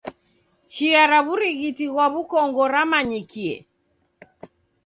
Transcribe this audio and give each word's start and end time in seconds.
Chia 0.71 1.01
ra 1.11 1.19
w'urighiti 1.25 1.85
ghwa 1.91 2.05
w'ukongo 2.13 2.63
ramanyikie. 2.73 3.55